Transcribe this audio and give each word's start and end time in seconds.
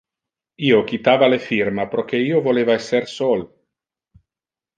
Io 0.69 0.77
quitava 0.91 1.27
le 1.33 1.39
firma 1.43 1.85
proque 1.91 2.23
io 2.31 2.41
voleva 2.49 2.75
esser 2.79 3.03
sol. 3.13 3.45